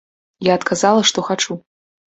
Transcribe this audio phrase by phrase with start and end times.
[0.47, 1.61] Я адказала, што хачу.